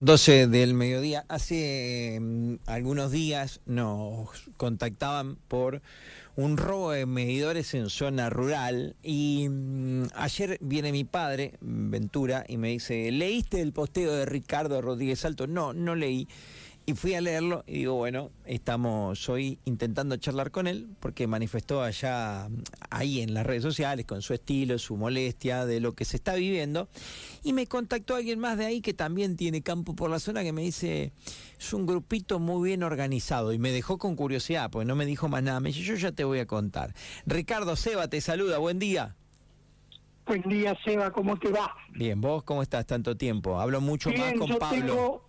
12 0.00 0.48
del 0.48 0.74
mediodía. 0.74 1.24
Hace 1.28 2.18
mm, 2.20 2.56
algunos 2.66 3.10
días 3.12 3.62
nos 3.64 4.28
contactaban 4.58 5.38
por 5.48 5.80
un 6.36 6.58
robo 6.58 6.90
de 6.90 7.06
medidores 7.06 7.72
en 7.72 7.88
zona 7.88 8.28
rural 8.28 8.94
y 9.02 9.48
mm, 9.48 10.08
ayer 10.14 10.58
viene 10.60 10.92
mi 10.92 11.04
padre, 11.04 11.54
Ventura, 11.62 12.44
y 12.46 12.58
me 12.58 12.68
dice, 12.68 13.10
¿leíste 13.10 13.62
el 13.62 13.72
posteo 13.72 14.12
de 14.12 14.26
Ricardo 14.26 14.82
Rodríguez 14.82 15.24
Alto? 15.24 15.46
No, 15.46 15.72
no 15.72 15.94
leí. 15.94 16.28
Y 16.88 16.94
fui 16.94 17.14
a 17.14 17.20
leerlo 17.20 17.64
y 17.66 17.78
digo, 17.78 17.94
bueno, 17.94 18.30
estamos 18.44 19.28
hoy 19.28 19.58
intentando 19.64 20.16
charlar 20.18 20.52
con 20.52 20.68
él 20.68 20.88
porque 21.00 21.26
manifestó 21.26 21.82
allá 21.82 22.48
ahí 22.90 23.22
en 23.22 23.34
las 23.34 23.44
redes 23.44 23.64
sociales 23.64 24.06
con 24.06 24.22
su 24.22 24.34
estilo, 24.34 24.78
su 24.78 24.96
molestia 24.96 25.66
de 25.66 25.80
lo 25.80 25.96
que 25.96 26.04
se 26.04 26.16
está 26.16 26.36
viviendo. 26.36 26.88
Y 27.42 27.54
me 27.54 27.66
contactó 27.66 28.14
alguien 28.14 28.38
más 28.38 28.56
de 28.56 28.66
ahí 28.66 28.80
que 28.82 28.94
también 28.94 29.36
tiene 29.36 29.62
campo 29.62 29.96
por 29.96 30.10
la 30.10 30.20
zona 30.20 30.44
que 30.44 30.52
me 30.52 30.62
dice, 30.62 31.10
es 31.58 31.72
un 31.72 31.86
grupito 31.86 32.38
muy 32.38 32.68
bien 32.68 32.84
organizado 32.84 33.52
y 33.52 33.58
me 33.58 33.72
dejó 33.72 33.98
con 33.98 34.14
curiosidad 34.14 34.70
porque 34.70 34.86
no 34.86 34.94
me 34.94 35.06
dijo 35.06 35.28
más 35.28 35.42
nada. 35.42 35.58
Me 35.58 35.70
dice, 35.70 35.80
yo 35.80 35.96
ya 35.96 36.12
te 36.12 36.22
voy 36.22 36.38
a 36.38 36.46
contar. 36.46 36.94
Ricardo 37.26 37.74
Seba 37.74 38.06
te 38.06 38.20
saluda, 38.20 38.58
buen 38.58 38.78
día. 38.78 39.16
Buen 40.24 40.42
día, 40.42 40.76
Seba, 40.84 41.10
¿cómo 41.12 41.36
te 41.36 41.50
va? 41.50 41.72
Bien, 41.90 42.20
¿vos 42.20 42.44
cómo 42.44 42.62
estás 42.62 42.86
tanto 42.86 43.16
tiempo? 43.16 43.60
Hablo 43.60 43.80
mucho 43.80 44.10
más 44.12 44.34
con 44.34 44.48
yo 44.48 44.58
Pablo. 44.58 44.86
Tengo 44.86 45.25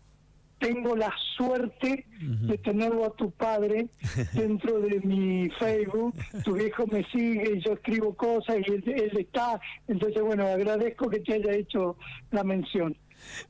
tengo 0.60 0.96
la 0.96 1.14
suerte 1.36 2.06
de 2.20 2.58
tenerlo 2.58 3.06
a 3.06 3.16
tu 3.16 3.32
padre 3.32 3.88
dentro 4.34 4.80
de 4.80 5.00
mi 5.02 5.50
Facebook. 5.52 6.16
Tu 6.44 6.54
viejo 6.54 6.86
me 6.88 7.04
sigue 7.06 7.56
y 7.56 7.62
yo 7.62 7.74
escribo 7.74 8.16
cosas 8.16 8.58
y 8.66 8.72
él, 8.72 9.12
está. 9.18 9.60
Entonces, 9.88 10.22
bueno, 10.22 10.48
agradezco 10.48 11.10
que 11.10 11.20
te 11.20 11.34
haya 11.34 11.54
hecho 11.54 11.98
la 12.32 12.44
mención. 12.44 12.96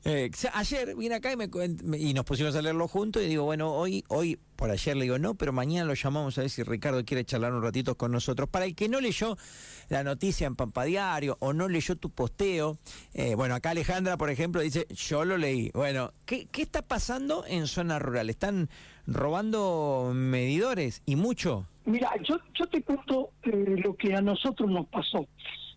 Eh, 0.04 0.30
ayer 0.54 0.94
vine 0.96 1.16
acá 1.16 1.32
y, 1.32 1.36
me, 1.36 1.98
y 1.98 2.14
nos 2.14 2.24
pusimos 2.24 2.54
a 2.56 2.62
leerlo 2.62 2.88
juntos 2.88 3.22
y 3.22 3.26
digo, 3.26 3.44
bueno, 3.44 3.72
hoy, 3.72 4.04
hoy 4.08 4.38
por 4.56 4.70
ayer 4.70 4.96
le 4.96 5.04
digo 5.04 5.18
no, 5.18 5.34
pero 5.34 5.52
mañana 5.52 5.86
lo 5.86 5.94
llamamos 5.94 6.36
a 6.36 6.40
ver 6.42 6.50
si 6.50 6.62
Ricardo 6.62 7.04
quiere 7.04 7.24
charlar 7.24 7.52
un 7.52 7.62
ratito 7.62 7.96
con 7.96 8.10
nosotros. 8.10 8.48
Para 8.48 8.64
el 8.64 8.74
que 8.74 8.88
no 8.88 9.00
leyó 9.00 9.36
la 9.88 10.02
noticia 10.02 10.46
en 10.46 10.56
Pampa 10.56 10.84
Diario 10.84 11.36
o 11.40 11.52
no 11.52 11.68
leyó 11.68 11.96
tu 11.96 12.10
posteo, 12.10 12.78
eh, 13.14 13.34
bueno, 13.34 13.54
acá 13.54 13.70
Alejandra, 13.70 14.16
por 14.16 14.30
ejemplo, 14.30 14.60
dice, 14.60 14.86
yo 14.90 15.24
lo 15.24 15.36
leí. 15.36 15.70
Bueno, 15.74 16.12
¿qué, 16.26 16.46
qué 16.50 16.62
está 16.62 16.82
pasando 16.82 17.44
en 17.46 17.66
zona 17.66 17.98
rural? 17.98 18.30
¿Están 18.30 18.68
robando 19.06 20.12
medidores 20.14 21.02
y 21.06 21.16
mucho? 21.16 21.66
Mira, 21.84 22.10
yo, 22.28 22.36
yo 22.54 22.66
te 22.66 22.82
cuento 22.82 23.30
eh, 23.44 23.76
lo 23.82 23.96
que 23.96 24.14
a 24.14 24.20
nosotros 24.20 24.70
nos 24.70 24.86
pasó. 24.88 25.26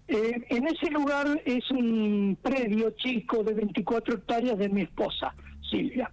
Eh, 0.07 0.45
en 0.49 0.67
ese 0.67 0.89
lugar 0.89 1.41
es 1.45 1.69
un 1.71 2.37
predio 2.41 2.91
chico 2.91 3.43
de 3.43 3.53
24 3.53 4.15
hectáreas 4.15 4.57
de 4.57 4.69
mi 4.69 4.81
esposa, 4.81 5.33
Silvia. 5.69 6.11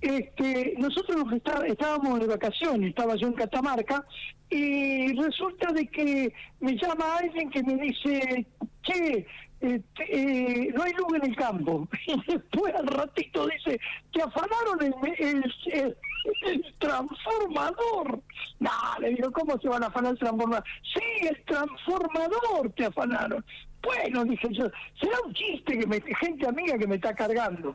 Este, 0.00 0.74
nosotros 0.78 1.24
estábamos 1.66 2.20
de 2.20 2.26
vacaciones, 2.26 2.90
estaba 2.90 3.16
yo 3.16 3.26
en 3.26 3.32
Catamarca, 3.34 4.04
y 4.48 5.12
resulta 5.20 5.72
de 5.72 5.86
que 5.88 6.32
me 6.60 6.76
llama 6.76 7.16
alguien 7.18 7.50
que 7.50 7.62
me 7.62 7.76
dice, 7.76 8.46
che, 8.82 9.26
eh, 9.60 9.80
eh, 10.08 10.72
no 10.72 10.82
hay 10.82 10.92
luz 10.92 11.14
en 11.14 11.30
el 11.30 11.36
campo. 11.36 11.88
Y 12.06 12.32
después 12.32 12.74
al 12.74 12.86
ratito 12.86 13.46
dice, 13.46 13.80
te 14.12 14.22
afanaron 14.22 14.80
el, 14.80 15.54
el, 15.68 16.74
transformador. 16.78 18.22
No, 18.60 18.70
le 19.00 19.10
digo, 19.10 19.30
¿cómo 19.30 19.56
se 19.60 19.68
van 19.68 19.84
a 19.84 19.86
afanar 19.86 20.12
el 20.12 20.18
transformador? 20.18 20.64
Sí, 20.82 21.00
el 21.26 21.44
transformador 21.44 22.72
te 22.76 22.86
afanaron. 22.86 23.44
Bueno, 23.82 24.24
dije 24.24 24.48
yo, 24.52 24.66
será 25.00 25.16
un 25.24 25.32
chiste 25.34 25.78
que 25.78 25.86
me, 25.86 26.00
gente 26.00 26.46
amiga 26.46 26.78
que 26.78 26.86
me 26.86 26.96
está 26.96 27.14
cargando. 27.14 27.74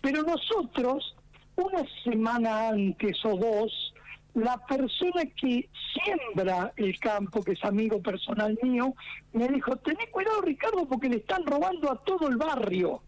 Pero 0.00 0.22
nosotros, 0.22 1.16
una 1.56 1.84
semana 2.02 2.68
antes 2.68 3.24
o 3.24 3.36
dos, 3.36 3.94
la 4.34 4.56
persona 4.66 5.22
que 5.36 5.68
siembra 5.94 6.72
el 6.76 6.98
campo, 6.98 7.42
que 7.42 7.52
es 7.52 7.64
amigo 7.64 8.02
personal 8.02 8.58
mío, 8.62 8.94
me 9.32 9.48
dijo, 9.48 9.76
tené 9.76 10.08
cuidado 10.10 10.42
Ricardo 10.42 10.86
porque 10.88 11.08
le 11.08 11.16
están 11.16 11.46
robando 11.46 11.90
a 11.92 12.02
todo 12.02 12.28
el 12.28 12.36
barrio. 12.36 13.00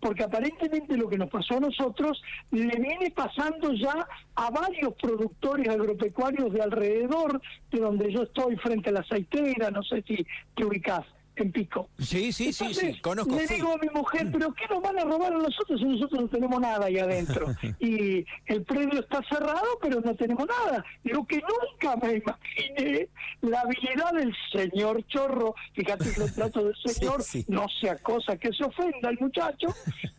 Porque 0.00 0.24
aparentemente 0.24 0.96
lo 0.96 1.08
que 1.08 1.18
nos 1.18 1.30
pasó 1.30 1.58
a 1.58 1.60
nosotros 1.60 2.22
le 2.50 2.78
viene 2.78 3.10
pasando 3.14 3.72
ya 3.72 4.06
a 4.34 4.50
varios 4.50 4.94
productores 4.94 5.68
agropecuarios 5.68 6.52
de 6.52 6.62
alrededor 6.62 7.40
de 7.70 7.80
donde 7.80 8.12
yo 8.12 8.22
estoy, 8.22 8.56
frente 8.56 8.90
a 8.90 8.92
la 8.92 9.00
aceitera, 9.00 9.70
no 9.70 9.82
sé 9.82 10.02
si 10.06 10.26
te 10.56 10.64
ubicás 10.64 11.04
en 11.36 11.52
Pico. 11.52 11.88
Sí, 11.98 12.32
sí, 12.32 12.52
sí, 12.52 12.74
sí, 12.74 13.00
conozco. 13.00 13.34
Le 13.34 13.46
digo 13.46 13.72
a 13.72 13.78
mi 13.78 13.88
mujer, 13.88 14.28
pero 14.32 14.52
¿qué 14.54 14.66
nos 14.68 14.82
van 14.82 14.98
a 14.98 15.04
robar 15.04 15.32
a 15.32 15.38
nosotros 15.38 15.80
si 15.80 15.86
nosotros 15.86 16.22
no 16.22 16.28
tenemos 16.28 16.60
nada 16.60 16.86
ahí 16.86 16.98
adentro? 16.98 17.46
y 17.80 18.24
el 18.46 18.62
predio 18.64 19.00
está 19.00 19.22
cerrado, 19.28 19.66
pero 19.80 20.00
no 20.00 20.14
tenemos 20.14 20.46
nada. 20.46 20.84
Lo 21.04 21.24
que 21.24 21.40
nunca 21.40 21.96
me 21.96 22.16
imaginé, 22.16 23.08
la 23.42 23.60
habilidad 23.60 24.12
del 24.12 24.34
señor 24.52 25.04
Chorro, 25.06 25.54
fíjate 25.74 26.12
que 26.12 26.20
lo 26.20 26.28
trato 26.34 26.64
del 26.64 26.76
señor, 26.76 27.22
no 27.48 27.66
sea 27.80 27.96
cosa 27.96 28.36
que 28.36 28.52
se 28.52 28.64
ofenda 28.64 29.10
el 29.10 29.18
muchacho, 29.18 29.68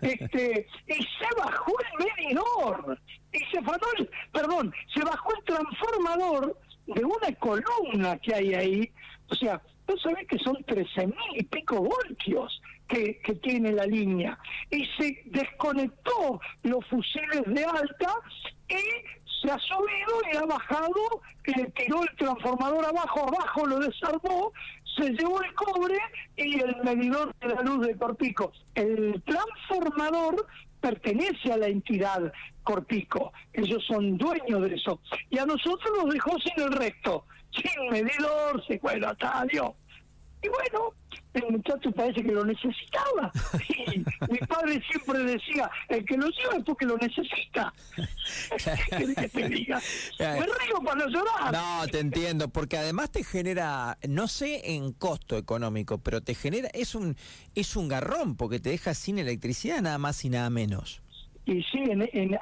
este, 0.01 0.67
y 0.87 0.93
se 0.93 1.35
bajó 1.37 1.73
el 1.79 2.05
medidor, 2.05 2.99
y 3.33 3.39
se 3.51 3.59
el, 3.97 4.09
perdón, 4.31 4.73
se 4.93 5.03
bajó 5.03 5.33
el 5.35 5.43
transformador 5.43 6.57
de 6.87 7.03
una 7.03 7.31
columna 7.39 8.17
que 8.17 8.33
hay 8.33 8.53
ahí, 8.53 8.91
o 9.29 9.35
sea, 9.35 9.61
Vos 9.87 10.01
sabés 10.01 10.27
que 10.27 10.37
son 10.39 10.63
13 10.63 11.07
mil 11.07 11.15
y 11.35 11.43
pico 11.43 11.81
voltios 11.81 12.61
que, 12.87 13.35
tiene 13.41 13.71
la 13.71 13.85
línea. 13.85 14.37
Y 14.69 14.85
se 14.97 15.21
desconectó 15.25 16.39
los 16.63 16.85
fusiles 16.87 17.43
de 17.45 17.63
alta 17.63 18.13
y 18.69 19.41
se 19.41 19.51
ha 19.51 19.57
subido 19.57 20.21
y 20.31 20.37
ha 20.37 20.45
bajado, 20.45 21.21
que 21.43 21.53
tiró 21.75 22.03
el 22.03 22.15
transformador 22.17 22.85
abajo, 22.85 23.27
abajo 23.27 23.65
lo 23.65 23.79
desarmó, 23.79 24.51
se 24.97 25.09
llevó 25.11 25.41
el 25.41 25.53
cobre 25.55 25.97
y 26.35 26.59
el 26.59 26.75
medidor 26.83 27.33
de 27.39 27.47
la 27.47 27.61
luz 27.61 27.87
de 27.87 27.97
Corpico. 27.97 28.51
El 28.75 29.21
transformador 29.23 30.45
pertenece 30.79 31.51
a 31.51 31.57
la 31.57 31.67
entidad 31.67 32.31
Corpico, 32.63 33.31
ellos 33.53 33.83
son 33.87 34.17
dueños 34.17 34.61
de 34.61 34.75
eso. 34.75 34.99
Y 35.29 35.39
a 35.39 35.45
nosotros 35.45 35.91
nos 36.03 36.13
dejó 36.13 36.37
sin 36.39 36.63
el 36.63 36.71
resto, 36.73 37.25
medidor, 37.91 38.63
se 38.65 38.79
hasta 39.05 39.39
adiós. 39.39 39.71
Y 40.43 40.49
bueno, 40.49 40.93
el 41.33 41.51
muchacho 41.51 41.91
parece 41.91 42.23
que 42.23 42.31
lo 42.31 42.43
necesitaba. 42.43 43.31
Y 43.93 43.99
mi 44.31 44.37
padre 44.47 44.81
siempre 44.89 45.19
decía, 45.19 45.69
el 45.89 46.05
que 46.05 46.15
lo 46.15 46.27
lleva 46.29 46.57
es 46.57 46.63
porque 46.63 46.85
lo 46.85 46.97
necesita. 46.97 47.73
¿Qué 48.89 49.13
que 49.15 49.29
te 49.29 49.49
diga? 49.49 49.81
Me 50.19 50.39
río 50.39 50.79
para 50.83 50.95
no 50.95 51.07
llorar. 51.07 51.51
No, 51.51 51.87
te 51.87 51.99
entiendo, 51.99 52.47
porque 52.49 52.77
además 52.77 53.11
te 53.11 53.23
genera, 53.23 53.97
no 54.07 54.27
sé 54.27 54.75
en 54.75 54.93
costo 54.93 55.37
económico, 55.37 55.97
pero 55.97 56.21
te 56.21 56.35
genera, 56.35 56.69
es 56.73 56.95
un, 56.95 57.17
es 57.55 57.75
un 57.75 57.87
garrón, 57.87 58.35
porque 58.37 58.59
te 58.59 58.69
deja 58.69 58.93
sin 58.93 59.19
electricidad 59.19 59.81
nada 59.81 59.97
más 59.97 60.23
y 60.23 60.29
nada 60.29 60.49
menos. 60.49 61.01
Y 61.45 61.63
sí, 61.63 61.79
en, 61.79 62.07
en, 62.13 62.39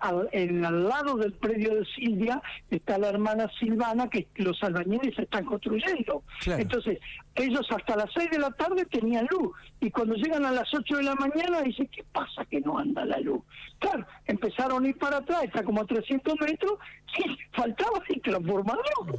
al, 0.66 0.90
lado 0.90 1.16
del 1.16 1.32
predio 1.34 1.76
de 1.76 1.86
Silvia 1.86 2.42
está 2.70 2.98
la 2.98 3.10
hermana 3.10 3.50
Silvana 3.60 4.10
que 4.10 4.28
los 4.36 4.62
albañiles 4.62 5.18
están 5.18 5.46
construyendo. 5.46 6.24
Entonces, 6.46 7.00
ellos 7.36 7.66
hasta 7.70 7.96
las 7.96 8.10
6 8.14 8.32
de 8.32 8.40
la 8.40 8.52
tarde 8.52 8.86
tenían 8.86 9.28
luz. 9.32 9.56
Y 9.80 9.90
cuando 9.90 10.16
llegan 10.16 10.46
a 10.46 10.52
las 10.52 10.74
8 10.74 10.98
de 10.98 11.04
la 11.04 11.16
mañana, 11.16 11.62
dicen, 11.62 11.88
¿qué 11.88 12.04
pasa 12.12 12.44
que 12.46 12.60
no 12.60 12.78
anda 12.78 13.06
la 13.06 13.20
luz? 13.20 13.42
Claro, 13.80 14.06
empezaron 14.26 14.84
a 14.84 14.90
ir 14.90 14.98
para 14.98 15.18
atrás, 15.18 15.44
está 15.46 15.64
como 15.64 15.82
a 15.82 15.86
300 15.86 16.36
metros, 16.42 16.74
sí, 17.16 17.24
faltaba 17.54 18.02
el 18.10 18.22
transformador. 18.22 18.84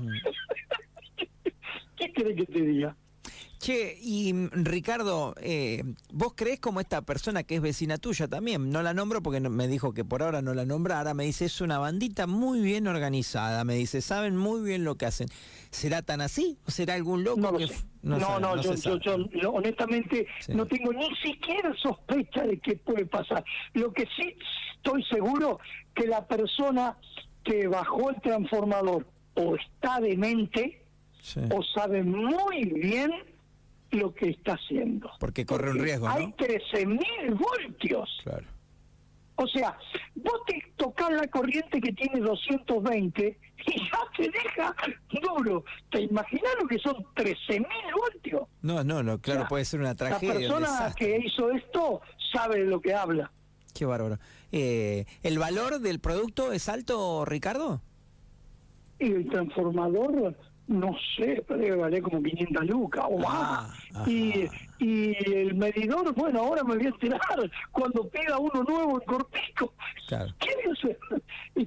¿Qué 1.97 2.13
crees 2.13 2.37
que 2.37 2.47
te 2.47 2.61
diga? 2.61 2.97
Che, 3.61 3.99
y 4.01 4.33
mm, 4.33 4.49
Ricardo, 4.65 5.35
eh, 5.39 5.85
¿vos 6.11 6.33
crees 6.35 6.61
como 6.61 6.81
esta 6.81 7.03
persona 7.03 7.43
que 7.43 7.57
es 7.57 7.61
vecina 7.61 7.99
tuya 7.99 8.27
también? 8.27 8.71
No 8.71 8.83
la 8.83 8.95
nombro 8.95 9.23
porque 9.23 9.39
me 9.39 9.69
dijo 9.69 9.93
que 9.93 10.03
por 10.03 10.23
ahora 10.23 10.41
no 10.41 10.55
la 10.55 10.65
nombrara. 10.65 11.13
Me 11.13 11.25
dice, 11.25 11.45
es 11.45 11.61
una 11.61 11.79
bandita 11.79 12.27
muy 12.27 12.61
bien 12.63 12.87
organizada. 12.87 13.63
Me 13.65 13.75
dice, 13.75 14.01
saben 14.01 14.35
muy 14.35 14.63
bien 14.63 14.83
lo 14.85 14.95
que 14.95 15.05
hacen. 15.05 15.29
¿Será 15.71 16.01
tan 16.01 16.23
así? 16.23 16.57
¿O 16.67 16.71
será 16.71 16.95
algún 16.95 17.23
loco 17.23 17.41
no 17.41 17.59
que.? 17.59 17.69
No, 18.03 18.41
no, 18.41 18.57
yo, 18.63 18.99
yo, 19.07 19.53
honestamente 19.53 20.27
no 20.49 20.65
tengo 20.65 20.91
ni 20.95 21.15
siquiera 21.17 21.75
sospecha 21.83 22.45
de 22.45 22.59
que 22.59 22.77
puede 22.77 23.05
pasar. 23.05 23.45
Lo 23.75 23.93
que 23.93 24.09
sí 24.17 24.35
estoy 24.77 25.05
seguro 25.05 25.61
que 25.95 26.07
la 26.07 26.27
persona 26.27 26.97
que 27.45 27.69
bajó 27.69 28.09
el 28.09 28.23
transformador 28.23 29.07
o 29.35 29.55
está 29.57 30.01
demente 30.01 30.83
o 31.51 31.63
sabe 31.63 32.03
muy 32.03 32.65
bien 32.65 33.13
lo 33.91 34.15
que 34.15 34.31
está 34.31 34.55
haciendo. 34.55 35.11
Porque 35.19 35.45
corre 35.45 35.71
un 35.71 35.79
riesgo, 35.79 36.09
¿no? 36.09 36.15
Hay 36.15 36.27
13.000 36.27 37.39
voltios. 37.39 38.21
Claro. 38.25 38.47
O 39.37 39.47
sea, 39.47 39.77
vos 40.17 40.41
te 40.47 40.63
tocas 40.77 41.11
la 41.13 41.27
corriente 41.29 41.81
que 41.81 41.93
tiene 41.93 42.21
220 42.21 43.39
y 43.67 43.73
ya 43.73 43.99
te 44.15 44.25
deja 44.25 44.75
duro. 45.23 45.65
¿Te 45.91 46.03
imaginas 46.03 46.51
lo 46.61 46.69
que 46.69 46.79
son 46.79 46.95
13.000 47.15 47.67
voltios? 47.99 48.43
No, 48.61 48.85
no, 48.85 49.03
no, 49.03 49.19
claro, 49.19 49.47
puede 49.49 49.65
ser 49.65 49.81
una 49.81 49.95
tragedia. 49.95 50.35
La 50.35 50.41
persona 50.41 50.95
que 50.95 51.23
hizo 51.25 51.51
esto 51.53 52.03
sabe 52.33 52.59
de 52.61 52.67
lo 52.67 52.83
que 52.83 52.93
habla. 52.93 53.33
Qué 53.73 53.87
bárbaro. 53.87 54.19
Eh, 54.53 55.07
¿El 55.23 55.39
valor 55.39 55.81
del 55.81 56.01
producto 56.01 56.53
es 56.53 56.69
alto, 56.69 57.25
Ricardo? 57.25 57.81
Y 58.99 59.13
el 59.13 59.29
transformador, 59.31 60.37
no 60.71 60.97
sé, 61.17 61.45
pero 61.49 61.79
valer 61.79 62.01
como 62.01 62.23
500 62.23 62.65
lucas 62.67 63.05
o 63.09 63.19
más. 63.19 63.71
Ah, 63.93 64.05
y, 64.07 64.47
y 64.79 65.17
el 65.35 65.55
medidor, 65.57 66.15
bueno, 66.15 66.39
ahora 66.41 66.63
me 66.63 66.77
voy 66.77 66.87
a 66.87 66.91
enterar 66.91 67.21
cuando 67.73 68.09
pega 68.09 68.39
uno 68.39 68.63
nuevo 68.63 69.01
en 69.01 69.07
Corpico. 69.07 69.75
Claro. 70.07 70.33
¿Qué 70.39 70.51
es 70.71 71.67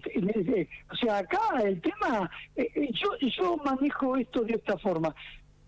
O 0.90 0.96
sea, 0.96 1.18
acá 1.18 1.40
el 1.64 1.82
tema, 1.82 2.32
eh, 2.56 2.70
eh, 2.76 2.90
yo, 2.94 3.10
yo 3.38 3.58
manejo 3.58 4.16
esto 4.16 4.42
de 4.42 4.54
esta 4.54 4.78
forma. 4.78 5.14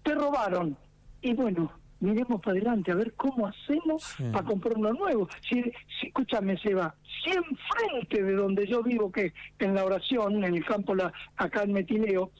Te 0.01 0.15
robaron. 0.15 0.77
Y 1.21 1.33
bueno, 1.33 1.71
miremos 1.99 2.39
para 2.41 2.53
adelante 2.57 2.93
a 2.93 2.95
ver 2.95 3.13
cómo 3.15 3.47
hacemos 3.47 4.03
Sí. 4.15 4.23
para 4.31 4.45
comprar 4.45 4.77
uno 4.77 4.93
nuevo. 4.93 5.27
Si, 5.41 5.61
si, 5.99 6.07
escúchame, 6.07 6.57
Seba, 6.59 6.95
si 7.23 7.31
enfrente 7.31 8.23
de 8.23 8.33
donde 8.33 8.65
yo 8.65 8.81
vivo, 8.81 9.11
que 9.11 9.33
en 9.59 9.75
la 9.75 9.83
oración, 9.83 10.41
en 10.43 10.55
el 10.55 10.63
campo 10.65 10.95
la, 10.95 11.11
acá 11.35 11.63
en 11.63 11.73
Metileo, 11.73 12.31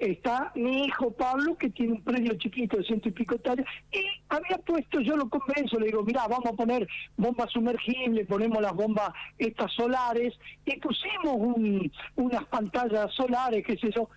está 0.00 0.52
mi 0.54 0.84
hijo 0.84 1.10
Pablo, 1.12 1.56
que 1.56 1.70
tiene 1.70 1.92
un 1.92 2.02
predio 2.02 2.34
chiquito 2.34 2.76
de 2.76 2.84
ciento 2.84 3.08
y 3.08 3.12
pico 3.12 3.34
hectáreas, 3.36 3.66
y 3.92 4.04
había 4.28 4.58
puesto, 4.58 5.00
yo 5.00 5.16
lo 5.16 5.28
convenzo, 5.28 5.78
le 5.78 5.86
digo, 5.86 6.02
mira, 6.02 6.26
vamos 6.28 6.46
a 6.46 6.52
poner 6.52 6.86
bombas 7.16 7.50
sumergibles, 7.50 8.26
ponemos 8.26 8.60
las 8.60 8.74
bombas 8.74 9.10
estas 9.38 9.72
solares, 9.72 10.34
y 10.66 10.78
pusimos 10.78 11.34
un- 11.36 11.90
unas 12.16 12.44
pantallas 12.46 13.12
solares, 13.14 13.64
qué 13.66 13.76
sé 13.78 13.90
yo, 13.94 14.08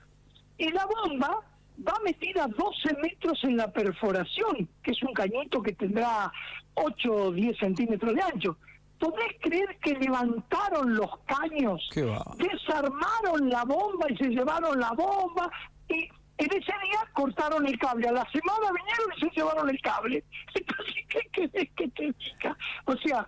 y 0.58 0.70
la 0.72 0.86
bomba 0.86 1.40
va 1.88 1.94
metida 2.04 2.48
12 2.48 2.96
metros 3.02 3.44
en 3.44 3.58
la 3.58 3.72
perforación, 3.72 4.68
que 4.84 4.92
es 4.92 5.02
un 5.02 5.14
cañito 5.14 5.62
que 5.62 5.74
tendrá 5.74 6.32
8 6.76 7.12
o 7.14 7.32
10 7.32 7.58
centímetros 7.58 8.14
de 8.14 8.22
ancho. 8.22 8.58
¿Podés 9.04 9.36
creer 9.42 9.78
que 9.84 9.96
levantaron 9.96 10.96
los 10.96 11.10
caños, 11.26 11.90
Qué 11.92 12.04
va. 12.04 12.24
desarmaron 12.38 13.50
la 13.50 13.66
bomba 13.66 14.06
y 14.10 14.16
se 14.16 14.30
llevaron 14.30 14.80
la 14.80 14.92
bomba? 14.92 15.52
Y 15.90 16.08
en 16.38 16.48
ese 16.48 16.72
día 16.86 17.06
cortaron 17.12 17.68
el 17.68 17.78
cable. 17.78 18.08
A 18.08 18.14
la 18.14 18.26
semana 18.32 18.72
vinieron 18.72 19.08
y 19.18 19.20
se 19.20 19.30
llevaron 19.36 19.70
el 19.70 19.82
cable. 19.82 20.24
Entonces, 20.56 20.96
¿qué 21.10 21.20
querés 21.34 21.70
que 21.76 21.88
te 21.90 22.04
diga? 22.18 22.58
O 22.86 22.96
sea, 22.96 23.28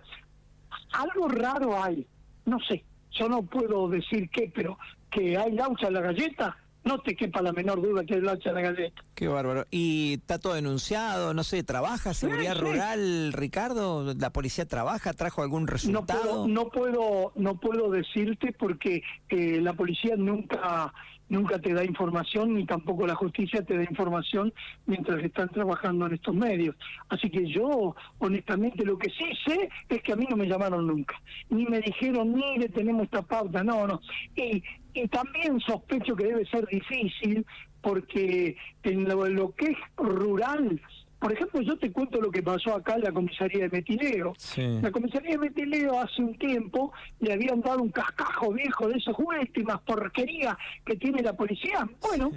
algo 0.94 1.28
raro 1.28 1.82
hay. 1.82 2.06
No 2.46 2.58
sé, 2.60 2.82
yo 3.10 3.28
no 3.28 3.42
puedo 3.42 3.86
decir 3.90 4.30
qué, 4.30 4.50
pero 4.54 4.78
que 5.10 5.36
hay 5.36 5.52
laucha 5.52 5.88
en 5.88 5.94
la 5.94 6.00
galleta, 6.00 6.56
no 6.86 6.98
te 7.00 7.14
quepa 7.16 7.42
la 7.42 7.52
menor 7.52 7.82
duda 7.82 8.04
que 8.04 8.20
laucha 8.20 8.50
en 8.50 8.54
la 8.54 8.60
galleta. 8.62 9.02
Qué 9.14 9.26
bárbaro. 9.28 9.66
¿Y 9.70 10.14
está 10.14 10.38
todo 10.38 10.54
denunciado? 10.54 11.34
No 11.34 11.42
sé, 11.42 11.62
¿trabaja 11.64 12.14
seguridad 12.14 12.54
sí. 12.54 12.60
rural, 12.60 13.32
Ricardo? 13.32 14.14
¿La 14.14 14.30
policía 14.30 14.66
trabaja? 14.66 15.12
¿Trajo 15.12 15.42
algún 15.42 15.62
No 15.64 15.72
resultado? 15.72 16.20
puedo, 16.22 16.48
no 16.48 16.68
puedo, 16.70 17.32
no 17.34 17.58
puedo 17.60 17.90
decirte 17.90 18.54
porque 18.58 19.02
eh, 19.28 19.60
la 19.60 19.72
policía 19.72 20.14
nunca, 20.16 20.92
nunca 21.28 21.58
te 21.58 21.72
da 21.72 21.84
información 21.84 22.54
ni 22.54 22.64
tampoco 22.64 23.06
la 23.06 23.14
justicia 23.14 23.62
te 23.62 23.76
da 23.76 23.82
información 23.82 24.52
mientras 24.86 25.22
están 25.22 25.48
trabajando 25.48 26.06
en 26.06 26.14
estos 26.14 26.34
medios. 26.34 26.76
Así 27.08 27.30
que 27.30 27.46
yo, 27.46 27.94
honestamente, 28.18 28.84
lo 28.84 28.98
que 28.98 29.10
sí 29.10 29.24
sé 29.46 29.68
es 29.88 30.02
que 30.02 30.12
a 30.12 30.16
mí 30.16 30.26
no 30.28 30.36
me 30.36 30.46
llamaron 30.46 30.86
nunca, 30.86 31.20
ni 31.50 31.66
me 31.66 31.80
dijeron, 31.80 32.34
mire, 32.34 32.68
tenemos 32.68 33.04
esta 33.04 33.22
pauta, 33.22 33.62
no, 33.62 33.86
no. 33.86 34.00
Y, 34.34 34.62
y 34.94 35.08
también 35.08 35.60
sospecho 35.60 36.16
que 36.16 36.24
debe 36.24 36.46
ser 36.46 36.66
difícil 36.66 37.44
porque 37.80 38.56
en 38.82 39.04
lo, 39.04 39.28
lo 39.28 39.54
que 39.54 39.66
es 39.66 39.78
rural, 39.96 40.80
por 41.18 41.32
ejemplo, 41.32 41.60
yo 41.62 41.76
te 41.78 41.90
cuento 41.90 42.20
lo 42.20 42.30
que 42.30 42.42
pasó 42.42 42.74
acá 42.74 42.94
en 42.94 43.02
la 43.02 43.12
comisaría 43.12 43.64
de 43.64 43.70
Metileo. 43.70 44.34
Sí. 44.36 44.78
La 44.82 44.90
comisaría 44.90 45.32
de 45.32 45.38
Metileo 45.38 45.98
hace 45.98 46.22
un 46.22 46.36
tiempo 46.38 46.92
le 47.20 47.32
habían 47.32 47.60
dado 47.62 47.82
un 47.82 47.90
cascajo 47.90 48.52
viejo 48.52 48.88
de 48.88 48.98
esas 48.98 49.14
últimas 49.18 49.80
porquerías 49.80 50.56
que 50.84 50.96
tiene 50.96 51.22
la 51.22 51.32
policía. 51.32 51.88
Bueno, 52.02 52.30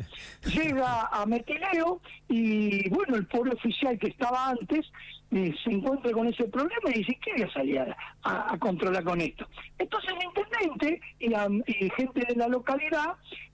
llega 0.54 1.08
a 1.12 1.26
Metileo 1.26 2.00
y 2.28 2.88
bueno, 2.90 3.16
el 3.18 3.26
pobre 3.28 3.52
oficial 3.54 3.98
que 4.00 4.08
estaba 4.08 4.50
antes 4.50 4.86
eh, 5.31 5.54
se 5.64 5.72
encuentra 5.72 6.12
con 6.12 6.28
ese 6.28 6.46
problema 6.46 6.90
y 6.94 7.00
dice, 7.00 7.18
¿qué 7.24 7.31
voy 7.34 7.44
a 7.44 7.52
salir 7.54 7.80
a, 7.80 7.98
a- 8.24 8.54
a 8.54 8.58
controlar 8.58 9.04
con 9.04 9.20
esto? 9.22 9.48
Entonces 9.78 10.12
el 10.18 10.24
intendente 10.24 11.02
y, 11.20 11.28
la, 11.30 11.48
y 11.68 11.90
gente 11.92 12.22
de 12.28 12.36
la 12.36 12.48
localidad 12.48 13.10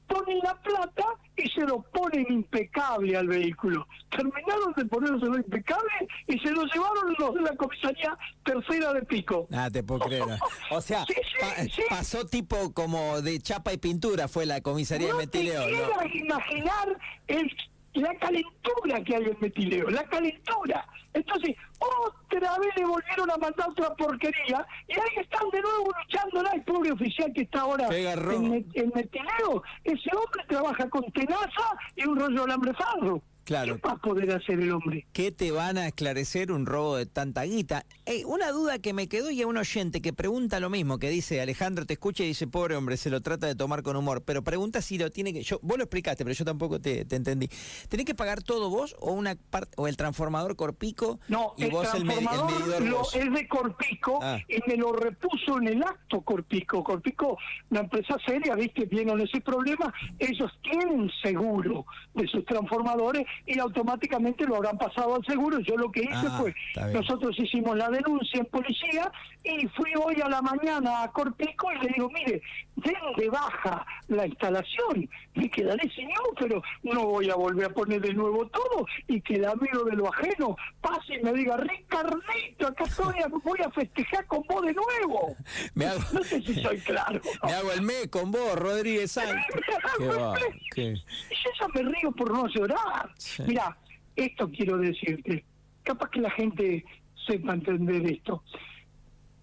ponen 0.07 0.39
la 0.43 0.55
plata 0.61 1.05
y 1.37 1.49
se 1.49 1.61
lo 1.61 1.81
ponen 1.83 2.25
impecable 2.29 3.15
al 3.17 3.27
vehículo. 3.27 3.87
Terminaron 4.09 4.73
de 4.75 4.85
ponérselo 4.85 5.35
impecable 5.37 5.91
y 6.27 6.39
se 6.39 6.51
lo 6.51 6.63
llevaron 6.65 7.15
los 7.19 7.33
de 7.35 7.41
la 7.41 7.55
comisaría 7.55 8.17
tercera 8.43 8.93
de 8.93 9.01
pico. 9.03 9.47
Ah, 9.51 9.69
te 9.71 9.83
puedo 9.83 10.01
creer. 10.01 10.23
O 10.71 10.81
sea, 10.81 11.05
Sí, 11.05 11.13
sí, 11.15 11.37
pa- 11.39 11.63
sí. 11.63 11.81
pasó 11.89 12.25
tipo 12.25 12.73
como 12.73 13.21
de 13.21 13.39
chapa 13.39 13.73
y 13.73 13.77
pintura, 13.77 14.27
fue 14.27 14.45
la 14.45 14.61
comisaría 14.61 15.07
de 15.07 15.13
no 15.13 15.19
te 15.19 15.25
Metileo. 15.25 15.61
¿no? 15.61 15.67
quieras 15.67 16.15
imaginar 16.15 16.97
el, 17.27 17.51
la 17.95 18.13
calentura 18.15 19.03
que 19.03 19.15
hay 19.15 19.24
en 19.25 19.38
Metileo, 19.39 19.89
la 19.89 20.03
calentura. 20.03 20.86
Entonces, 21.13 21.56
otra 21.80 22.59
vez 22.59 22.75
le 22.75 22.86
volvieron 22.86 23.31
a 23.31 23.38
mandar 23.38 23.69
otra 23.69 23.95
porquería 23.95 24.65
y 24.88 24.94
ahí 24.94 25.21
están 25.21 25.50
de 25.51 25.62
nuevo 25.62 25.92
luchándola 26.03 26.51
el 26.51 26.63
pobre 26.63 26.92
oficial 26.92 27.31
que 27.33 27.42
está 27.42 27.62
ahora 27.62 27.88
en, 27.88 28.65
en 28.74 28.92
Metileo. 28.94 29.63
Ese 29.83 30.09
hombre 30.15 30.44
trabaja 30.47 30.89
con 30.89 31.03
tenaza 31.12 31.77
y 31.95 32.06
un 32.06 32.19
rollo 32.19 32.36
de 32.36 32.44
alambre 32.44 32.74
farro. 32.74 33.21
Claro. 33.45 33.75
¿Qué 33.75 33.81
va 33.88 33.94
a 33.94 33.97
poder 33.97 34.31
hacer 34.31 34.59
el 34.59 34.71
hombre? 34.71 35.06
¿Qué 35.13 35.31
te 35.31 35.51
van 35.51 35.77
a 35.77 35.86
esclarecer 35.88 36.51
un 36.51 36.65
robo 36.65 36.97
de 36.97 37.06
tanta 37.06 37.44
guita? 37.44 37.86
Ey, 38.06 38.24
una 38.25 38.51
duda 38.51 38.80
que 38.80 38.92
me 38.92 39.07
quedó 39.07 39.30
y 39.30 39.42
a 39.44 39.47
un 39.47 39.56
oyente 39.57 40.01
que 40.01 40.13
pregunta 40.13 40.59
lo 40.59 40.69
mismo, 40.71 40.97
que 40.97 41.09
dice, 41.09 41.39
Alejandro 41.42 41.86
te 41.86 41.94
escucha 41.94 42.24
y 42.24 42.27
dice, 42.27 42.47
pobre 42.47 42.75
hombre, 42.75 42.97
se 42.97 43.09
lo 43.12 43.21
trata 43.21 43.45
de 43.45 43.53
tomar 43.56 43.83
con 43.83 43.95
humor, 43.95 44.24
pero 44.25 44.44
pregunta 44.44 44.81
si 44.81 44.97
lo 44.97 45.12
tiene 45.12 45.31
que... 45.31 45.44
Yo, 45.44 45.59
vos 45.62 45.77
lo 45.77 45.83
explicaste, 45.83 46.24
pero 46.25 46.33
yo 46.36 46.44
tampoco 46.44 46.80
te, 46.81 47.06
te 47.06 47.15
entendí. 47.15 47.47
¿Tenés 47.88 48.06
que 48.07 48.15
pagar 48.15 48.42
todo 48.42 48.69
vos 48.71 48.95
o 49.00 49.12
una 49.13 49.36
parte 49.36 49.74
o 49.77 49.88
el 49.88 49.95
transformador 49.95 50.56
Corpico 50.56 51.19
No, 51.27 51.53
y 51.57 51.65
el 51.65 51.71
vos 51.71 51.88
el, 51.94 52.01
el 52.01 52.07
transformador 52.07 52.59
medidor 52.59 52.81
lo- 52.81 52.98
vos? 52.98 53.15
es 53.15 53.31
de 53.31 53.48
Corpico 53.48 54.19
Ah. 54.24 54.39
y 54.48 54.57
me 54.68 54.75
lo 54.77 54.91
repuso 54.94 55.59
en 55.59 55.68
el 55.68 55.83
acto 55.83 56.21
Corpico. 56.21 56.83
Corpico, 56.83 57.38
la 57.69 57.81
empresa 57.81 58.18
seria, 58.25 58.56
viste, 58.56 58.86
vieron 58.86 59.21
ese 59.21 59.39
problema, 59.41 59.94
ellos 60.18 60.51
tienen 60.63 61.12
seguro 61.21 61.86
de 62.15 62.27
sus 62.27 62.44
transformadores 62.45 63.24
y 63.45 63.59
automáticamente 63.59 64.45
lo 64.45 64.57
habrán 64.57 64.77
pasado 64.77 65.15
al 65.15 65.25
seguro. 65.25 65.59
Yo 65.59 65.75
lo 65.77 65.91
que 65.91 66.01
hice 66.01 66.13
Ah, 66.27 66.37
fue, 66.39 66.55
nosotros 66.93 67.37
hicimos 67.39 67.77
la 67.77 67.89
denuncia 67.89 68.39
en 68.39 68.45
policía 68.45 69.11
y 69.43 69.67
fui 69.69 69.91
hoy 70.03 70.21
a 70.21 70.29
la 70.29 70.41
mañana 70.41 71.03
a 71.03 71.11
Corpico 71.11 71.71
y 71.71 71.79
le 71.85 71.93
digo, 71.95 72.09
mire, 72.09 72.41
den 72.77 72.93
de 73.17 73.29
baja 73.29 73.86
la 74.07 74.25
instalación, 74.27 75.10
me 75.36 75.50
quedaré 75.50 75.89
señor, 75.93 76.24
pero 76.39 76.62
no 76.83 77.05
voy 77.05 77.29
a 77.29 77.36
volver 77.36 77.65
a 77.65 77.69
poner 77.69 78.01
de 78.01 78.13
nuevo 78.13 78.45
todo 78.48 78.86
y 79.07 79.21
que 79.21 79.36
el 79.36 79.45
amigo 79.45 79.83
de 79.86 79.95
lo 79.95 80.07
ajeno 80.13 80.55
pase 80.81 81.15
y 81.15 81.24
me 81.24 81.33
diga, 81.33 81.57
Ricardito, 81.57 82.67
acá 82.67 82.83
estoy, 82.86 83.15
voy 83.43 83.60
a 83.65 83.69
festejar 83.71 84.25
con 84.27 84.41
vos 84.50 84.62
de 84.65 84.74
nuevo. 84.74 85.36
Me 85.75 85.86
hago- 85.86 86.01
No 86.13 86.24
sé 86.24 86.41
si 86.41 86.62
soy 86.62 86.77
claro. 86.79 87.19
Me 87.43 87.51
hago 87.53 87.71
el 87.71 87.81
me 87.81 88.10
con 88.10 88.31
vos, 88.31 88.55
Rodríguez 88.55 89.12
Sáenz. 89.12 89.45
Qué 89.98 90.07
va, 90.07 90.36
qué- 90.74 90.91
Y 90.91 90.95
yo 90.95 91.50
ya 91.60 91.67
me 91.74 91.81
río 91.89 92.12
por 92.12 92.31
no 92.31 92.48
llorar. 92.48 93.10
Sí. 93.25 93.44
Mira, 93.48 93.75
esto 94.15 94.50
quiero 94.51 94.77
decirte. 94.77 95.44
Capaz 95.84 96.10
que 96.12 96.22
la 96.22 96.29
gente 96.29 96.86
sepa 97.25 97.53
entender 97.53 98.05
esto. 98.12 98.44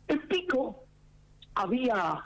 En 0.06 0.20
Pico 0.28 0.84
había 1.54 2.24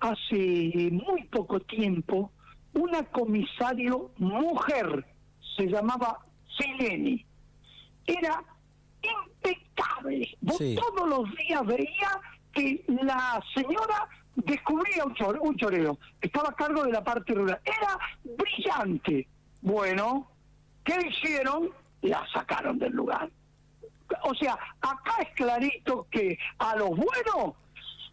hace 0.00 0.90
muy 0.92 1.24
poco 1.30 1.60
tiempo 1.60 2.32
una 2.72 3.02
comisario 3.04 4.12
mujer, 4.18 5.04
se 5.56 5.66
llamaba 5.66 6.18
Sileni. 6.56 7.24
Era 8.06 8.42
impecable. 9.02 10.36
Vos 10.40 10.56
Sí. 10.58 10.76
todos 10.76 11.08
los 11.08 11.36
días 11.36 11.64
veía 11.66 12.20
que 12.52 12.84
la 12.88 13.42
señora 13.54 14.08
descubría 14.36 15.04
un 15.04 15.14
choreo, 15.14 15.42
un 15.42 15.56
choreo. 15.56 15.98
Estaba 16.20 16.50
a 16.50 16.54
cargo 16.54 16.84
de 16.84 16.92
la 16.92 17.02
parte 17.04 17.34
rural. 17.34 17.60
Era 17.64 17.98
brillante. 18.36 19.26
Bueno, 19.62 20.30
¿qué 20.86 20.96
hicieron? 21.06 21.70
La 22.02 22.26
sacaron 22.32 22.78
del 22.78 22.92
lugar. 22.92 23.28
O 24.22 24.34
sea, 24.34 24.56
acá 24.80 25.16
es 25.20 25.28
clarito 25.34 26.06
que 26.10 26.38
a 26.58 26.76
los 26.76 26.90
buenos, 26.90 27.54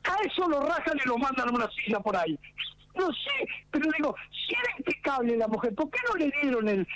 a 0.03 0.15
eso 0.25 0.47
lo 0.49 0.59
rajan 0.61 0.99
y 1.03 1.07
lo 1.07 1.17
mandan 1.17 1.49
a 1.49 1.51
una 1.51 1.69
silla 1.71 1.99
por 1.99 2.17
ahí. 2.17 2.37
No 2.95 3.07
sé, 3.07 3.47
pero 3.71 3.89
digo, 3.97 4.15
si 4.31 4.53
era 4.53 4.77
impecable 4.77 5.37
la 5.37 5.47
mujer, 5.47 5.73
¿por 5.73 5.89
qué 5.89 5.99
no 6.07 6.15
le 6.15 6.31
dieron 6.41 6.69
el, 6.69 6.87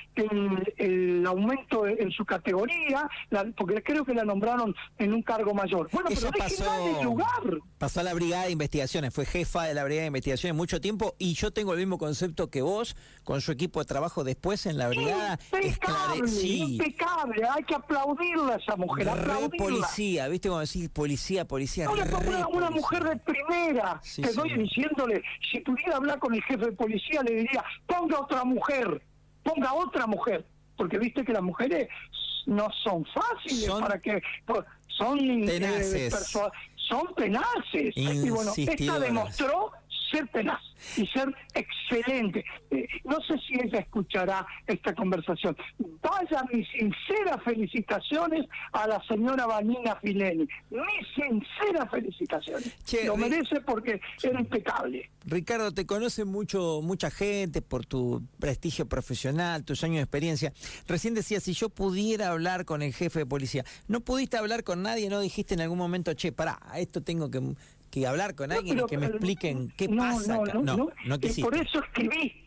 el, 0.77 1.25
aumento 1.25 1.87
en 1.87 2.11
su 2.11 2.25
categoría? 2.25 3.09
porque 3.55 3.81
creo 3.83 4.05
que 4.05 4.13
la 4.13 4.23
nombraron 4.23 4.75
en 4.97 5.13
un 5.13 5.21
cargo 5.21 5.53
mayor. 5.53 5.89
Bueno, 5.91 6.09
pero 6.09 6.31
pasó, 6.31 7.03
lugar. 7.03 7.27
pasó 7.77 7.99
a 7.99 8.03
la 8.03 8.13
brigada 8.13 8.45
de 8.45 8.51
investigaciones, 8.51 9.13
fue 9.13 9.25
jefa 9.25 9.63
de 9.63 9.73
la 9.73 9.83
brigada 9.83 10.03
de 10.03 10.07
investigaciones 10.07 10.55
mucho 10.55 10.79
tiempo 10.79 11.15
y 11.17 11.33
yo 11.33 11.51
tengo 11.51 11.73
el 11.73 11.79
mismo 11.79 11.97
concepto 11.97 12.49
que 12.49 12.61
vos 12.61 12.95
con 13.23 13.41
su 13.41 13.51
equipo 13.51 13.79
de 13.79 13.85
trabajo 13.85 14.23
después 14.23 14.65
en 14.65 14.77
la 14.77 14.89
brigada. 14.89 15.39
Impecable, 15.51 16.29
impecable, 16.41 17.43
hay 17.49 17.63
que 17.63 17.75
aplaudirla 17.75 18.53
a 18.53 18.57
esa 18.57 18.75
mujer, 18.75 19.09
aplaudirla. 19.09 19.65
policía, 19.65 20.27
¿viste 20.27 20.49
cómo 20.49 20.59
decir 20.61 20.89
policía, 20.91 21.45
policía? 21.45 21.89
una, 21.89 22.47
una 22.47 22.69
mujer 22.69 23.03
de 23.03 23.17
primera, 23.17 24.01
te 24.15 24.33
doy 24.33 24.53
diciéndole, 24.57 25.21
si 25.51 25.61
hablar 25.93 26.19
con 26.19 26.33
el 26.33 26.43
jefe 26.43 26.65
de 26.65 26.71
policía 26.71 27.23
le 27.23 27.35
diría, 27.35 27.63
ponga 27.85 28.19
otra 28.19 28.43
mujer, 28.43 29.01
ponga 29.43 29.73
otra 29.73 30.07
mujer, 30.07 30.45
porque 30.75 30.97
viste 30.97 31.23
que 31.23 31.33
las 31.33 31.43
mujeres 31.43 31.87
no 32.45 32.69
son 32.83 33.05
fáciles 33.05 33.69
para 33.79 33.99
que 33.99 34.21
son 34.87 35.17
tenaces. 35.45 36.13
son 36.75 37.13
tenaces 37.15 37.93
y 37.95 38.29
bueno 38.29 38.53
esta 38.55 38.99
demostró 38.99 39.71
ser 40.11 40.27
tenaz 40.29 40.61
y 40.95 41.05
ser 41.07 41.33
excelente. 41.53 42.43
Eh, 42.71 42.87
no 43.03 43.19
sé 43.21 43.37
si 43.39 43.55
ella 43.55 43.79
escuchará 43.79 44.45
esta 44.65 44.93
conversación. 44.93 45.55
Vaya 46.01 46.43
mis 46.51 46.67
sinceras 46.69 47.41
felicitaciones 47.43 48.45
a 48.71 48.87
la 48.87 49.01
señora 49.07 49.45
Vanina 49.45 49.95
Fileni. 49.97 50.47
Mis 50.69 51.07
sinceras 51.15 51.89
felicitaciones. 51.89 52.75
Lo 53.05 53.17
merece 53.17 53.61
porque 53.61 53.99
era 54.21 54.39
impecable. 54.39 55.09
Ricardo, 55.25 55.73
te 55.73 55.85
conoce 55.85 56.23
mucho, 56.23 56.81
mucha 56.81 57.11
gente 57.11 57.61
por 57.61 57.85
tu 57.85 58.23
prestigio 58.39 58.87
profesional, 58.87 59.65
tus 59.65 59.83
años 59.83 59.97
de 59.97 60.03
experiencia. 60.03 60.53
Recién 60.87 61.13
decías, 61.13 61.43
si 61.43 61.53
yo 61.53 61.69
pudiera 61.69 62.29
hablar 62.29 62.65
con 62.65 62.81
el 62.81 62.93
jefe 62.93 63.19
de 63.19 63.25
policía, 63.25 63.65
¿no 63.87 63.99
pudiste 64.01 64.37
hablar 64.37 64.63
con 64.63 64.83
nadie? 64.83 65.09
¿No 65.09 65.19
dijiste 65.19 65.53
en 65.53 65.61
algún 65.61 65.77
momento, 65.77 66.13
che, 66.13 66.31
pará, 66.31 66.59
esto 66.77 67.01
tengo 67.01 67.29
que 67.29 67.41
que 67.89 68.07
hablar 68.07 68.35
con 68.35 68.51
alguien 68.51 68.79
y 68.79 68.85
que 68.85 68.97
me 68.97 69.07
expliquen 69.07 69.71
qué 69.77 69.89
pasa. 69.89 70.37
No, 70.37 70.63
no, 70.63 70.89
no, 71.05 71.15
y 71.21 71.41
por 71.41 71.55
eso 71.55 71.83
escribí. 71.83 72.43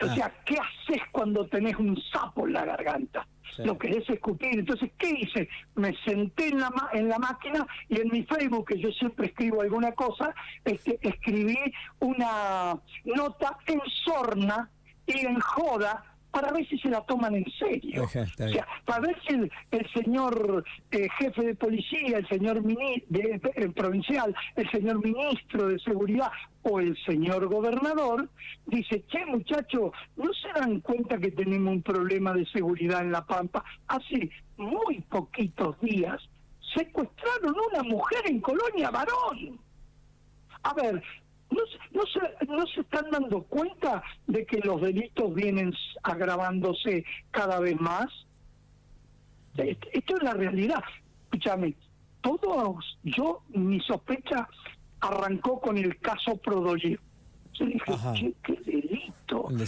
O 0.00 0.06
ah. 0.06 0.14
sea, 0.14 0.34
¿qué 0.44 0.56
haces 0.56 1.02
cuando 1.12 1.46
tenés 1.46 1.76
un 1.76 1.96
sapo 2.12 2.46
en 2.46 2.54
la 2.54 2.64
garganta? 2.64 3.26
Lo 3.58 3.78
querés 3.78 4.08
escupir. 4.10 4.58
Entonces, 4.58 4.90
¿qué 4.98 5.10
hice? 5.10 5.48
Me 5.76 5.94
senté 6.04 6.48
en 6.48 6.58
la, 6.58 6.72
en 6.92 7.08
la 7.08 7.18
máquina 7.18 7.66
y 7.88 8.00
en 8.00 8.08
mi 8.08 8.24
Facebook, 8.24 8.66
que 8.68 8.78
yo 8.80 8.90
siempre 8.90 9.26
escribo 9.26 9.62
alguna 9.62 9.92
cosa, 9.92 10.34
este, 10.64 10.98
escribí 11.00 11.56
una 12.00 12.80
nota 13.04 13.58
en 13.66 13.80
sorna 14.04 14.70
y 15.06 15.24
en 15.24 15.38
joda 15.38 16.13
para 16.34 16.50
ver 16.50 16.68
si 16.68 16.76
se 16.78 16.90
la 16.90 17.00
toman 17.02 17.36
en 17.36 17.46
serio. 17.52 18.04
o 18.04 18.08
sea, 18.08 18.26
para 18.84 19.00
ver 19.00 19.16
si 19.26 19.34
el, 19.70 19.90
señor 19.92 20.64
eh, 20.90 21.06
jefe 21.18 21.42
de 21.42 21.54
policía, 21.54 22.18
el 22.18 22.28
señor 22.28 22.60
de, 22.60 23.40
el 23.54 23.72
provincial, 23.72 24.34
el 24.56 24.68
señor 24.72 25.02
ministro 25.02 25.68
de 25.68 25.78
seguridad 25.78 26.32
o 26.62 26.80
el 26.80 26.96
señor 27.06 27.46
gobernador 27.46 28.28
dice, 28.66 29.04
che 29.06 29.24
muchacho, 29.26 29.92
¿no 30.16 30.32
se 30.34 30.48
dan 30.58 30.80
cuenta 30.80 31.18
que 31.18 31.30
tenemos 31.30 31.72
un 31.72 31.82
problema 31.82 32.32
de 32.32 32.44
seguridad 32.46 33.02
en 33.02 33.12
La 33.12 33.24
Pampa? 33.24 33.64
Hace 33.86 34.28
muy 34.56 35.02
poquitos 35.02 35.80
días 35.80 36.20
secuestraron 36.74 37.54
una 37.70 37.84
mujer 37.84 38.22
en 38.26 38.40
Colonia 38.40 38.90
Varón. 38.90 39.60
A 40.64 40.74
ver, 40.74 41.00
¿No, 41.92 42.02
se, 42.06 42.46
¿No 42.46 42.66
se 42.66 42.80
están 42.80 43.10
dando 43.10 43.42
cuenta 43.44 44.02
de 44.26 44.44
que 44.44 44.58
los 44.58 44.80
delitos 44.80 45.34
vienen 45.34 45.72
agravándose 46.02 47.04
cada 47.30 47.60
vez 47.60 47.80
más? 47.80 48.06
Esto 49.56 50.16
es 50.16 50.22
la 50.22 50.34
realidad. 50.34 50.82
Escúchame, 51.24 51.74
todos, 52.20 52.98
yo, 53.02 53.42
mi 53.50 53.80
sospecha 53.80 54.48
arrancó 55.00 55.60
con 55.60 55.78
el 55.78 55.98
caso 55.98 56.36
Prodolí. 56.36 56.98
Yo 57.52 57.66
dije, 57.66 58.34
qué 58.42 58.52
delito. 58.64 59.42
Un 59.42 59.58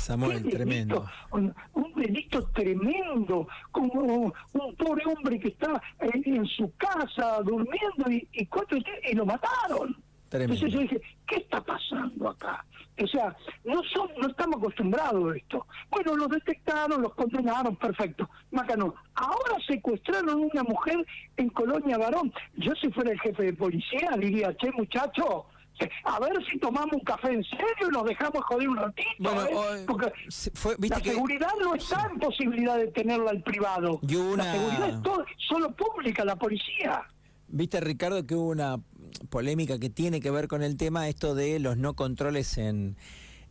tremendo. 0.50 1.06
Un, 1.30 1.54
delito 1.94 2.42
tremendo. 2.48 3.46
Como 3.70 4.32
un 4.52 4.76
pobre 4.76 5.04
hombre 5.06 5.38
que 5.38 5.48
está 5.48 5.80
en, 6.00 6.46
su 6.46 6.72
casa 6.76 7.40
durmiendo 7.42 8.10
y, 8.10 8.26
y, 8.32 8.48
y 9.10 9.14
lo 9.14 9.24
mataron. 9.24 9.96
Entonces 10.30 10.72
yo 10.72 10.80
dije, 10.80 11.00
¿qué 11.26 11.36
está 11.36 11.60
pasando 11.60 12.28
acá? 12.28 12.64
O 13.02 13.06
sea, 13.06 13.36
no 13.64 13.82
son, 13.94 14.08
no 14.20 14.28
estamos 14.28 14.56
acostumbrados 14.56 15.32
a 15.32 15.36
esto. 15.36 15.66
Bueno, 15.90 16.16
los 16.16 16.28
detectaron, 16.28 17.02
los 17.02 17.14
condenaron, 17.14 17.76
perfecto. 17.76 18.28
Macano, 18.50 18.94
ahora 19.14 19.56
secuestraron 19.66 20.30
a 20.30 20.36
una 20.36 20.62
mujer 20.62 21.06
en 21.36 21.50
Colonia 21.50 21.98
Varón. 21.98 22.32
Yo 22.56 22.72
si 22.80 22.90
fuera 22.90 23.12
el 23.12 23.20
jefe 23.20 23.42
de 23.42 23.52
policía 23.52 24.10
diría, 24.18 24.56
che 24.56 24.72
muchacho, 24.72 25.46
a 26.04 26.20
ver 26.20 26.32
si 26.50 26.58
tomamos 26.58 26.92
un 26.92 27.00
café 27.00 27.32
en 27.32 27.44
serio 27.44 27.88
y 27.88 27.92
nos 27.92 28.04
dejamos 28.04 28.42
joder 28.44 28.68
un 28.68 28.76
ratito. 28.76 29.44
¿eh? 29.44 29.84
Porque 29.86 30.12
la 30.88 31.00
seguridad 31.00 31.52
no 31.60 31.74
está 31.74 32.08
en 32.10 32.18
posibilidad 32.18 32.78
de 32.78 32.88
tenerla 32.88 33.30
al 33.30 33.42
privado. 33.42 34.00
La 34.02 34.52
seguridad 34.52 34.88
es 34.88 35.02
todo, 35.02 35.24
solo 35.36 35.70
pública, 35.76 36.24
la 36.24 36.36
policía. 36.36 37.02
Viste, 37.48 37.80
Ricardo, 37.80 38.26
que 38.26 38.34
hubo 38.34 38.48
una 38.48 38.78
polémica 39.28 39.78
que 39.78 39.90
tiene 39.90 40.20
que 40.20 40.30
ver 40.30 40.48
con 40.48 40.62
el 40.62 40.76
tema, 40.76 41.08
esto 41.08 41.34
de 41.34 41.58
los 41.58 41.76
no 41.76 41.94
controles 41.94 42.58
en, 42.58 42.96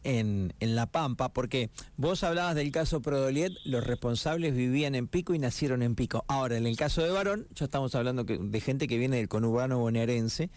en, 0.04 0.54
en, 0.60 0.76
La 0.76 0.86
Pampa, 0.86 1.30
porque 1.30 1.70
vos 1.98 2.24
hablabas 2.24 2.56
del 2.56 2.72
caso 2.72 3.02
Prodoliet, 3.02 3.54
los 3.66 3.84
responsables 3.84 4.56
vivían 4.56 4.96
en 4.96 5.08
Pico 5.08 5.34
y 5.34 5.40
nacieron 5.40 5.82
en 5.82 5.96
Pico. 5.96 6.24
Ahora, 6.28 6.58
en 6.58 6.68
el 6.68 6.78
caso 6.78 7.04
de 7.04 7.12
Varón, 7.12 7.48
ya 7.56 7.66
estamos 7.66 7.96
hablando 7.96 8.24
de 8.24 8.62
gente 8.62 8.88
que 8.88 8.98
viene 8.98 9.18
del 9.18 9.28
conurbano 9.28 9.80
bonaerense 9.80 10.50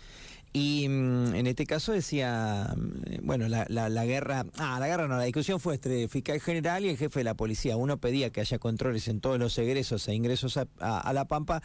y 0.53 0.89
mm, 0.89 1.35
en 1.35 1.47
este 1.47 1.67
caso 1.67 1.93
decía, 1.93 2.75
mm, 2.77 3.27
bueno, 3.27 3.49
la, 3.49 3.67
la, 3.69 4.05
guerra, 4.07 4.47
ah, 4.59 4.79
la 4.81 4.87
guerra 4.87 5.07
no, 5.07 5.17
la 5.17 5.25
discusión 5.25 5.61
fue 5.61 5.75
entre 5.75 6.03
el 6.05 6.09
fiscal 6.09 6.41
general 6.41 6.85
y 6.85 6.89
el 6.89 6.97
jefe 6.97 7.21
de 7.21 7.25
la 7.25 7.35
policía. 7.35 7.77
Uno 7.77 7.99
pedía 7.99 8.31
que 8.31 8.41
haya 8.41 8.59
controles 8.59 9.09
en 9.09 9.21
todos 9.21 9.39
los 9.39 9.57
egresos 9.59 10.09
e 10.09 10.15
ingresos 10.15 10.57
a, 10.57 11.13
La 11.13 11.27
Pampa 11.27 11.63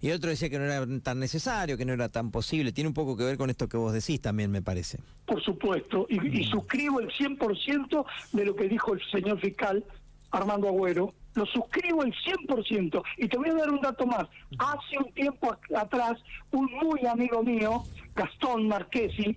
y 0.00 0.10
otro 0.10 0.30
decía 0.30 0.50
que 0.50 0.58
no 0.58 0.64
era 0.64 0.86
tan 1.00 1.18
necesario, 1.18 1.76
que 1.76 1.84
no 1.84 1.92
era 1.92 2.08
tan 2.08 2.30
posible. 2.30 2.72
Tiene 2.72 2.88
un 2.88 2.94
poco 2.94 3.16
que 3.16 3.24
ver 3.24 3.38
con 3.38 3.50
esto 3.50 3.68
que 3.68 3.76
vos 3.76 3.92
decís 3.92 4.20
también, 4.20 4.50
me 4.50 4.62
parece. 4.62 4.98
Por 5.26 5.42
supuesto, 5.42 6.06
y, 6.08 6.40
y 6.40 6.44
suscribo 6.44 7.00
el 7.00 7.08
100% 7.08 8.04
de 8.32 8.44
lo 8.44 8.54
que 8.54 8.68
dijo 8.68 8.94
el 8.94 9.00
señor 9.10 9.40
fiscal 9.40 9.84
Armando 10.30 10.68
Agüero 10.68 11.12
lo 11.36 11.46
suscribo 11.46 12.02
el 12.02 12.12
100%. 12.14 13.02
Y 13.18 13.28
te 13.28 13.36
voy 13.36 13.50
a 13.50 13.54
dar 13.54 13.70
un 13.70 13.80
dato 13.80 14.06
más. 14.06 14.26
Hace 14.58 14.98
un 14.98 15.12
tiempo 15.12 15.54
atrás, 15.76 16.14
un 16.50 16.64
muy 16.82 17.06
amigo 17.06 17.42
mío, 17.42 17.82
Gastón 18.14 18.66
Marquesi, 18.68 19.36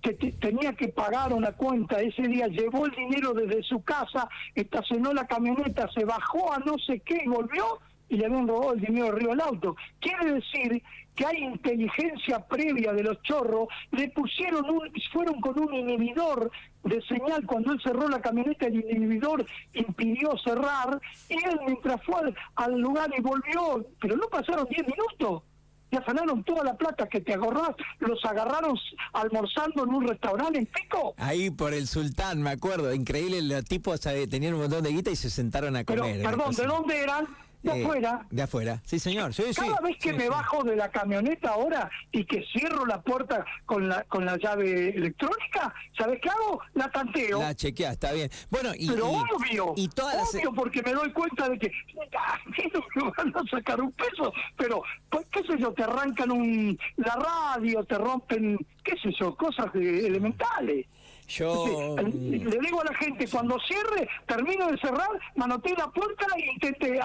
que 0.00 0.12
tenía 0.14 0.72
que 0.72 0.88
pagar 0.88 1.32
una 1.32 1.52
cuenta, 1.52 2.00
ese 2.00 2.22
día 2.22 2.46
llevó 2.46 2.86
el 2.86 2.92
dinero 2.92 3.34
desde 3.34 3.62
su 3.62 3.82
casa, 3.82 4.28
estacionó 4.54 5.12
la 5.12 5.26
camioneta, 5.26 5.88
se 5.92 6.04
bajó 6.04 6.52
a 6.52 6.58
no 6.60 6.78
sé 6.78 7.00
qué 7.00 7.22
y 7.24 7.28
volvió 7.28 7.80
y 8.08 8.16
le 8.16 8.26
habían 8.26 8.48
robado 8.48 8.74
el 8.74 8.80
dinero 8.80 9.08
arriba 9.08 9.30
del 9.32 9.40
auto. 9.40 9.76
Quiere 10.00 10.34
decir 10.34 10.82
que 11.18 11.26
hay 11.26 11.38
inteligencia 11.38 12.38
previa 12.46 12.92
de 12.92 13.02
los 13.02 13.20
chorros, 13.22 13.66
le 13.90 14.08
pusieron 14.10 14.70
un, 14.70 14.88
fueron 15.12 15.40
con 15.40 15.58
un 15.58 15.74
inhibidor 15.74 16.48
de 16.84 17.02
señal 17.02 17.44
cuando 17.44 17.72
él 17.72 17.80
cerró 17.82 18.08
la 18.08 18.20
camioneta, 18.20 18.66
el 18.66 18.76
inhibidor 18.88 19.44
impidió 19.74 20.38
cerrar, 20.38 21.00
y 21.28 21.34
él 21.34 21.58
mientras 21.66 22.00
fue 22.04 22.32
al, 22.54 22.78
lugar 22.78 23.10
y 23.18 23.20
volvió, 23.20 23.84
pero 24.00 24.16
no 24.16 24.28
pasaron 24.28 24.68
10 24.70 24.86
minutos, 24.86 25.42
ya 25.90 25.98
afanaron 25.98 26.44
toda 26.44 26.62
la 26.62 26.76
plata 26.76 27.08
que 27.08 27.20
te 27.20 27.34
agarrás, 27.34 27.74
los 27.98 28.24
agarraron 28.24 28.78
almorzando 29.12 29.82
en 29.82 29.94
un 29.94 30.06
restaurante 30.06 30.60
en 30.60 30.66
Pico. 30.66 31.14
Ahí 31.16 31.50
por 31.50 31.74
el 31.74 31.88
Sultán, 31.88 32.40
me 32.42 32.50
acuerdo, 32.50 32.94
increíble, 32.94 33.42
los 33.42 33.64
tipos 33.64 34.00
tenían 34.00 34.54
un 34.54 34.60
montón 34.60 34.84
de 34.84 34.90
guita 34.90 35.10
y 35.10 35.16
se 35.16 35.30
sentaron 35.30 35.74
a 35.74 35.82
comer. 35.82 36.18
Pero, 36.18 36.30
perdón, 36.30 36.54
¿de 36.54 36.64
dónde 36.64 37.00
eran? 37.02 37.26
De 37.62 37.72
eh, 37.72 37.84
afuera. 37.84 38.26
De 38.30 38.42
afuera, 38.42 38.80
sí 38.84 38.98
señor. 38.98 39.32
Cada 39.54 39.80
vez 39.80 39.96
que 39.98 40.12
me 40.12 40.28
bajo 40.28 40.62
de 40.62 40.76
la 40.76 40.90
camioneta 40.90 41.50
ahora 41.50 41.90
y 42.12 42.24
que 42.24 42.44
cierro 42.52 42.86
la 42.86 43.02
puerta 43.02 43.44
con 43.66 43.88
la 43.88 44.04
con 44.04 44.24
la 44.24 44.36
llave 44.36 44.90
electrónica, 44.90 45.74
¿sabes 45.96 46.20
qué 46.22 46.30
hago? 46.30 46.60
La 46.74 46.88
tanteo. 46.90 47.40
La 47.40 47.54
chequea, 47.54 47.92
está 47.92 48.12
bien. 48.12 48.30
Bueno, 48.50 48.70
y, 48.76 48.88
Pero 48.88 49.08
obvio, 49.08 49.74
y 49.76 49.88
obvio, 49.88 50.52
porque 50.54 50.82
me 50.82 50.92
doy 50.92 51.12
cuenta 51.12 51.48
de 51.48 51.58
que 51.58 51.72
no 52.94 53.12
van 53.16 53.34
a 53.36 53.50
sacar 53.50 53.80
un 53.80 53.92
peso, 53.92 54.32
pero 54.56 54.82
pues, 55.10 55.26
qué 55.30 55.42
sé 55.42 55.58
yo, 55.58 55.72
te 55.72 55.82
arrancan 55.82 56.30
un 56.30 56.78
la 56.96 57.16
radio, 57.16 57.84
te 57.84 57.96
rompen, 57.96 58.58
qué 58.84 58.96
sé 59.02 59.10
yo, 59.18 59.34
cosas 59.34 59.74
elementales. 59.74 60.86
Yo 61.28 61.94
le 61.98 62.58
digo 62.58 62.80
a 62.80 62.84
la 62.84 62.94
gente, 62.94 63.28
cuando 63.28 63.58
cierre, 63.60 64.08
termino 64.26 64.68
de 64.68 64.78
cerrar, 64.78 65.10
manoteé 65.36 65.74
la 65.76 65.88
puerta 65.88 66.26
y 66.38 66.54
intente 66.54 66.98